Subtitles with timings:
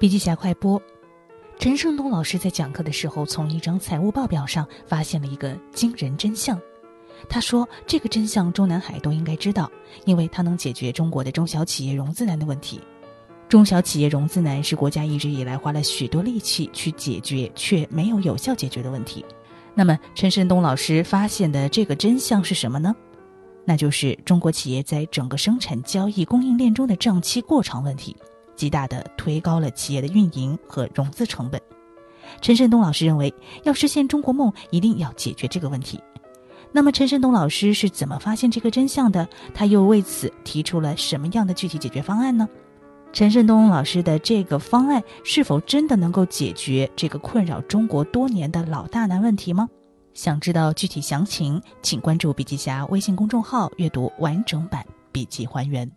[0.00, 0.80] 笔记侠快播，
[1.58, 6.58] 陈胜东老师在讲课的时候，从一张财务报表上发现了一个惊人真相。
[7.28, 9.70] 他说：“这个真相中南海都应该知道，
[10.06, 12.80] 因为它能解决中国的中小企业融资难的问题。
[13.46, 19.22] 中小企业融资难是国家一直以来花了许多力气去解决却没有有效解决的问题。
[19.74, 22.96] 那么，陈胜东老师发现的这个真相是什么呢？
[23.66, 28.16] 那就是中国企业在整个生产、交易、供应链中的账期过长问题。”
[28.60, 31.58] 极大地推高了企业的运营和融资成本。
[32.42, 35.98] 陈胜东老师认为，要实现中国梦，一定要解决这个问题。
[36.70, 39.26] 那么，陈胜东老师是怎么发现这个真相的？
[39.54, 42.46] 他又为此提出了什么样的具体解决方案呢？
[43.14, 49.66] 陈胜东老师的这个方案是否真的能够解决这个困扰中国多年的老大难问题吗？
[50.12, 55.90] 想知道具体详情，请关注笔记侠微信公众号，阅读完整版笔记还原。